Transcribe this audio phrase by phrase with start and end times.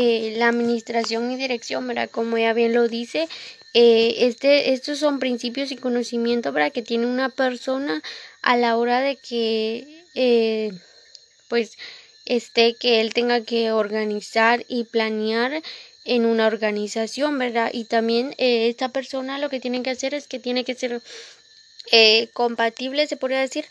[0.00, 2.08] eh, la administración y dirección, ¿verdad?
[2.08, 3.28] Como ya bien lo dice,
[3.74, 8.02] eh, este, estos son principios y conocimientos para que tiene una persona
[8.40, 10.72] a la hora de que, eh,
[11.48, 11.76] pues,
[12.24, 15.62] esté que él tenga que organizar y planear
[16.04, 17.70] en una organización, ¿verdad?
[17.72, 21.02] Y también eh, esta persona lo que tiene que hacer es que tiene que ser
[22.34, 23.64] compatible, se podría decir,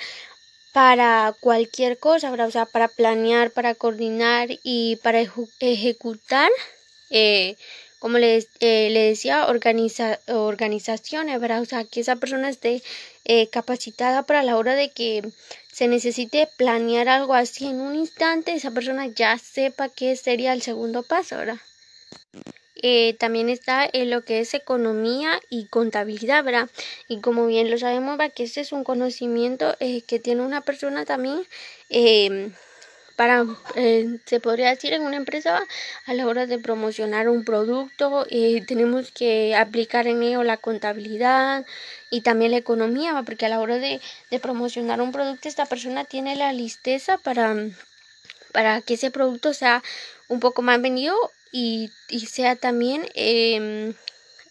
[0.74, 2.48] para cualquier cosa, ¿verdad?
[2.48, 5.26] O sea, para planear, para coordinar y para
[5.60, 6.50] ejecutar,
[7.10, 7.56] eh,
[8.00, 11.62] como le, eh, le decía, organiza organizaciones, ¿verdad?
[11.62, 12.84] O sea, que esa persona esté
[13.26, 15.24] eh, capacitada para la hora de que
[15.72, 20.62] se necesite planear algo así en un instante, esa persona ya sepa qué sería el
[20.62, 21.58] segundo paso, ¿verdad?
[22.82, 26.70] Eh, también está en lo que es economía y contabilidad, ¿verdad?
[27.08, 28.34] Y como bien lo sabemos, ¿verdad?
[28.34, 31.42] que ese es un conocimiento eh, que tiene una persona también
[31.90, 32.52] eh,
[33.18, 33.46] para,
[33.76, 35.64] eh, se podría decir en una empresa,
[36.06, 41.66] a la hora de promocionar un producto, eh, tenemos que aplicar en ello la contabilidad
[42.12, 44.00] y también la economía, porque a la hora de,
[44.30, 47.56] de promocionar un producto, esta persona tiene la listeza para,
[48.54, 49.84] para que ese producto sea
[50.28, 51.16] un poco más vendido
[51.52, 53.94] y, y sea también, eh,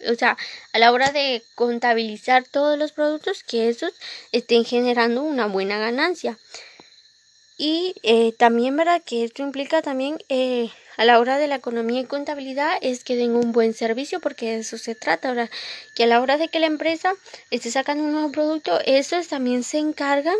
[0.08, 0.36] o sea,
[0.72, 3.92] a la hora de contabilizar todos los productos, que esos
[4.32, 6.38] estén generando una buena ganancia.
[7.58, 9.02] Y eh, también, ¿verdad?
[9.04, 13.16] Que esto implica también eh, a la hora de la economía y contabilidad es que
[13.16, 15.50] den un buen servicio porque de eso se trata, ¿verdad?
[15.94, 17.14] Que a la hora de que la empresa
[17.50, 20.36] esté sacando un nuevo producto, esos también se encargan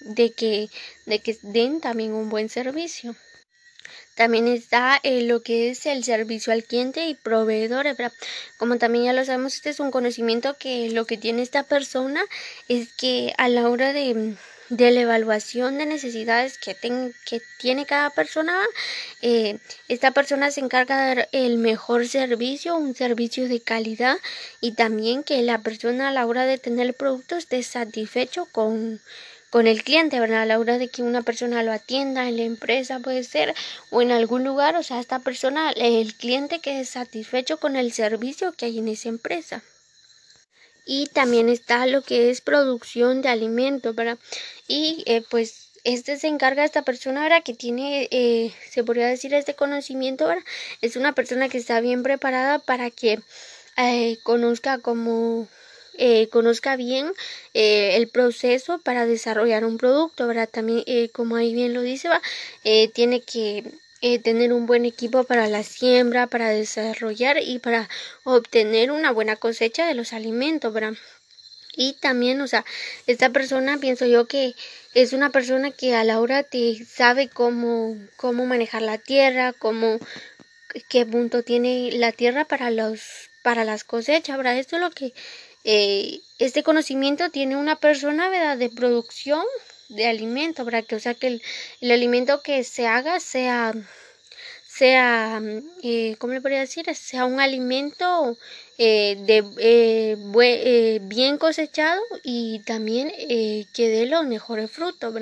[0.00, 0.68] de que,
[1.06, 3.16] de que den también un buen servicio.
[4.18, 8.12] También está eh, lo que es el servicio al cliente y proveedores, ¿verdad?
[8.56, 12.20] Como también ya lo sabemos, este es un conocimiento que lo que tiene esta persona
[12.66, 14.34] es que a la hora de,
[14.70, 18.60] de la evaluación de necesidades que, ten, que tiene cada persona,
[19.22, 24.16] eh, esta persona se encarga de dar el mejor servicio, un servicio de calidad
[24.60, 29.00] y también que la persona a la hora de tener el producto esté satisfecho con
[29.50, 30.42] con el cliente, ¿verdad?
[30.42, 33.54] A la hora de que una persona lo atienda en la empresa puede ser
[33.90, 38.52] o en algún lugar, o sea, esta persona, el cliente quede satisfecho con el servicio
[38.52, 39.62] que hay en esa empresa.
[40.84, 44.18] Y también está lo que es producción de alimentos, ¿verdad?
[44.66, 49.32] Y eh, pues este se encarga esta persona ahora que tiene, eh, se podría decir,
[49.34, 50.44] este conocimiento ahora,
[50.80, 53.20] es una persona que está bien preparada para que
[53.76, 55.48] eh, conozca como
[55.98, 57.12] eh, conozca bien
[57.54, 60.48] eh, el proceso para desarrollar un producto, ¿verdad?
[60.48, 62.22] También, eh, como ahí bien lo dice, va,
[62.64, 63.64] eh, tiene que
[64.00, 67.88] eh, tener un buen equipo para la siembra, para desarrollar y para
[68.22, 70.94] obtener una buena cosecha de los alimentos, ¿verdad?
[71.76, 72.64] Y también, o sea,
[73.06, 74.54] esta persona pienso yo que
[74.94, 79.98] es una persona que a la hora te sabe cómo, cómo manejar la tierra, cómo,
[80.88, 84.58] qué punto tiene la tierra para los, para las cosechas, ¿verdad?
[84.58, 85.12] Esto es lo que
[85.70, 88.56] eh, este conocimiento tiene una persona, ¿verdad?
[88.56, 89.44] De producción
[89.90, 90.86] de alimento, ¿verdad?
[90.86, 91.26] Que, o sea, que
[91.82, 93.74] el, alimento que se haga sea,
[94.66, 95.42] sea,
[95.82, 96.86] eh, ¿cómo le podría decir?
[96.94, 98.38] Sea un alimento
[98.78, 103.12] eh, de, bien cosechado y también
[103.74, 105.14] que dé los mejores frutos.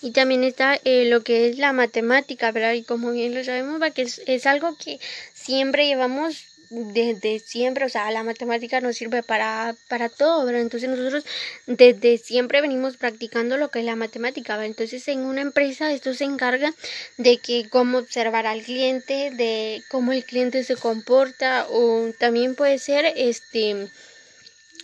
[0.00, 2.72] Y también está lo que es la matemática, ¿verdad?
[2.72, 4.98] Y como bien lo sabemos, que es algo que
[5.34, 10.62] siempre llevamos desde siempre, o sea, la matemática nos sirve para, para todo, ¿verdad?
[10.62, 11.24] Entonces nosotros
[11.66, 14.70] desde siempre venimos practicando lo que es la matemática, ¿verdad?
[14.70, 16.74] Entonces en una empresa esto se encarga
[17.16, 22.78] de que cómo observar al cliente, de cómo el cliente se comporta o también puede
[22.78, 23.88] ser este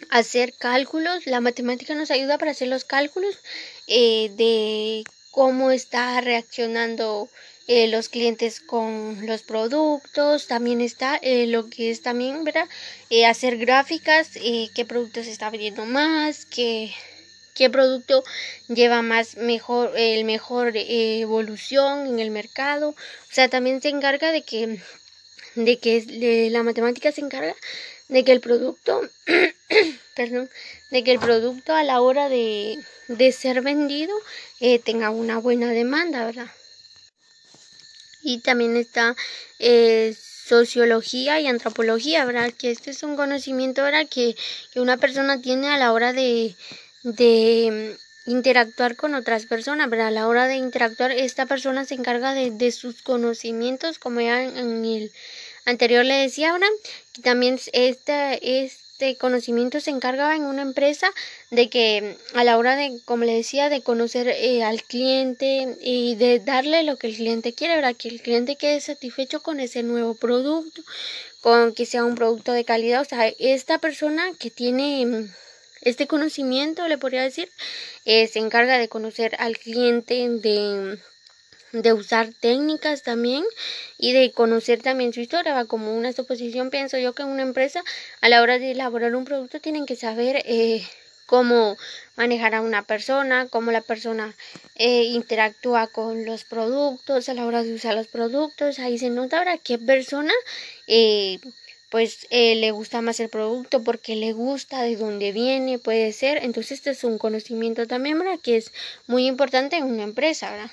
[0.08, 1.26] hacer cálculos.
[1.26, 3.38] La matemática nos ayuda para hacer los cálculos
[3.86, 7.28] eh, de cómo está reaccionando
[7.72, 12.68] eh, los clientes con los productos, también está eh, lo que es también, ¿verdad?
[13.10, 16.92] Eh, hacer gráficas, qué productos se está vendiendo más, qué,
[17.54, 18.24] qué producto
[18.66, 22.88] lleva más mejor, el mejor evolución en el mercado.
[22.88, 24.80] O sea, también se encarga de que,
[25.54, 27.54] de que de la matemática se encarga
[28.08, 29.00] de que el producto,
[30.16, 30.50] perdón,
[30.90, 34.16] de que el producto a la hora de, de ser vendido
[34.84, 36.50] tenga una buena demanda, ¿verdad?
[38.22, 39.16] Y también está
[39.58, 40.16] eh,
[40.50, 42.52] sociología y antropología, ¿verdad?
[42.52, 44.08] Que este es un conocimiento, ¿verdad?
[44.08, 44.36] Que,
[44.72, 46.56] que una persona tiene a la hora de,
[47.02, 47.96] de
[48.26, 50.08] interactuar con otras personas, ¿verdad?
[50.08, 54.42] A la hora de interactuar, esta persona se encarga de, de sus conocimientos, como ya
[54.42, 55.12] en, el
[55.64, 56.66] anterior le decía ahora
[57.12, 58.66] que también este,
[59.00, 61.10] este conocimiento se encargaba en una empresa
[61.50, 66.16] de que a la hora de, como le decía, de conocer eh, al cliente y
[66.16, 67.96] de darle lo que el cliente quiere, ¿verdad?
[67.96, 70.82] Que el cliente quede satisfecho con ese nuevo producto,
[71.40, 73.00] con que sea un producto de calidad.
[73.00, 75.32] O sea, esta persona que tiene mm,
[75.80, 77.48] este conocimiento, le podría decir,
[78.04, 80.98] eh, se encarga de conocer al cliente, de
[81.72, 83.44] de usar técnicas también
[83.98, 85.54] y de conocer también su historia.
[85.54, 87.82] Va como una suposición, pienso yo que en una empresa
[88.20, 90.82] a la hora de elaborar un producto tienen que saber eh,
[91.26, 91.76] cómo
[92.16, 94.34] manejar a una persona, cómo la persona
[94.76, 98.78] eh, interactúa con los productos a la hora de usar los productos.
[98.78, 100.32] Ahí se nota ahora qué persona
[100.86, 101.38] eh,
[101.90, 106.38] pues le gusta más el producto porque le gusta de dónde viene, puede ser.
[106.44, 108.38] Entonces este es un conocimiento también, ¿verdad?
[108.40, 108.72] Que es
[109.08, 110.70] muy importante en una empresa, ¿verdad?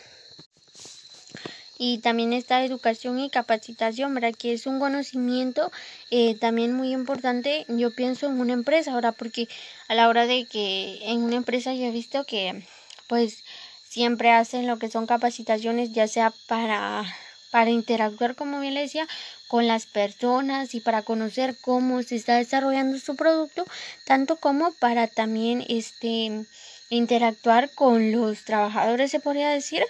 [1.78, 4.34] Y también está educación y capacitación, ¿verdad?
[4.38, 5.72] Que es un conocimiento
[6.12, 9.48] eh, también muy importante, yo pienso en una empresa, ahora porque
[9.88, 12.64] a la hora de que en una empresa yo he visto que
[13.08, 13.44] pues
[13.88, 17.04] siempre hacen lo que son capacitaciones, ya sea para,
[17.52, 19.08] para interactuar, como bien le decía,
[19.48, 23.66] con las personas y para conocer cómo se está desarrollando su producto,
[24.06, 26.46] tanto como para también este
[26.90, 29.84] interactuar con los trabajadores, se podría decir,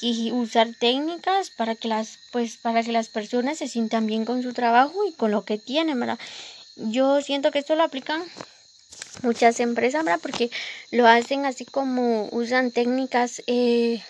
[0.00, 4.42] y usar técnicas para que las pues para que las personas se sientan bien con
[4.42, 6.18] su trabajo y con lo que tienen, ¿verdad?
[6.76, 8.22] Yo siento que esto lo aplican
[9.22, 10.20] muchas empresas, ¿verdad?
[10.20, 10.50] Porque
[10.90, 14.02] lo hacen así como usan técnicas eh,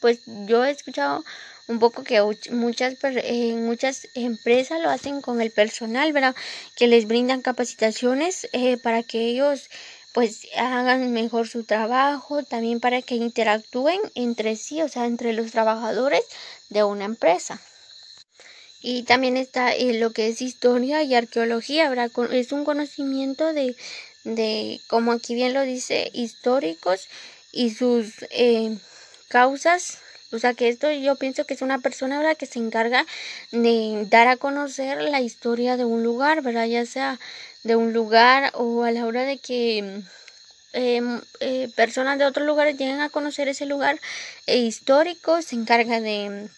[0.00, 1.24] pues yo he escuchado
[1.68, 2.20] un poco que
[2.50, 6.34] muchas eh, muchas empresas lo hacen con el personal, ¿verdad?
[6.74, 9.68] Que les brindan capacitaciones eh, para que ellos
[10.12, 15.52] pues hagan mejor su trabajo, también para que interactúen entre sí, o sea, entre los
[15.52, 16.24] trabajadores
[16.68, 17.60] de una empresa.
[18.82, 22.10] Y también está eh, lo que es historia y arqueología, ¿verdad?
[22.32, 23.76] es un conocimiento de,
[24.24, 27.08] de, como aquí bien lo dice, históricos
[27.52, 28.76] y sus eh,
[29.28, 29.98] causas.
[30.32, 32.36] O sea que esto yo pienso que es una persona ¿verdad?
[32.36, 33.04] que se encarga
[33.50, 36.66] de dar a conocer la historia de un lugar, ¿verdad?
[36.66, 37.18] Ya sea
[37.64, 40.02] de un lugar o a la hora de que
[40.72, 43.98] em, eh, personas de otros lugares lleguen a conocer ese lugar
[44.46, 46.48] eh, histórico se encarga de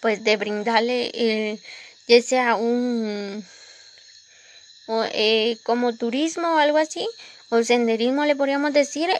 [0.00, 1.58] pues de brindarle eh,
[2.06, 3.44] ya sea un
[5.64, 7.06] como turismo o algo así
[7.50, 9.10] o senderismo le podríamos decir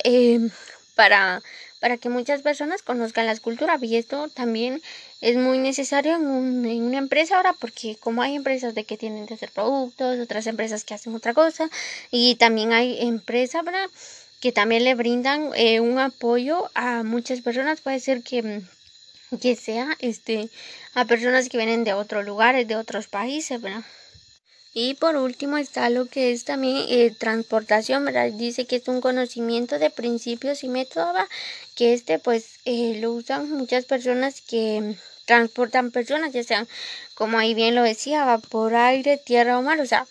[0.94, 1.43] para
[1.80, 4.82] para que muchas personas conozcan las culturas y esto también
[5.20, 9.34] es muy necesario en, una empresa ahora porque como hay empresas de que tienen que
[9.34, 11.70] hacer productos, otras empresas que hacen otra cosa
[12.10, 13.64] y también hay empresas
[14.40, 18.62] que también le brindan eh, un apoyo a muchas personas, puede ser que
[19.40, 20.48] que sea este
[20.94, 23.84] a personas que vienen de otros lugares, de otros países, ¿verdad?
[24.80, 28.30] Y por último está lo que es también eh, transportación, ¿verdad?
[28.32, 31.16] Dice que es un conocimiento de principios y métodos,
[31.75, 34.94] que este pues eh, lo usan muchas personas que
[35.26, 36.69] transportan personas, ya sean,
[37.14, 40.06] como ahí bien lo decía, por aire, tierra o mar, o sea,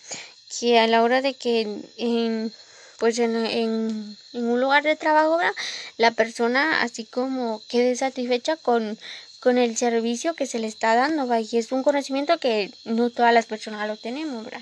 [0.59, 1.61] que a la hora de que
[1.95, 2.51] en,
[2.99, 5.55] pues en, en, un lugar de trabajo, ¿verdad?
[5.95, 8.99] la persona así como quede satisfecha con
[9.47, 13.33] con el servicio que se le está dando, y es un conocimiento que no todas
[13.33, 14.59] las personas lo tenemos, ¿verdad?